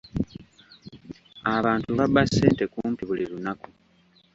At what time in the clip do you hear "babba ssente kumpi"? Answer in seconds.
1.97-3.01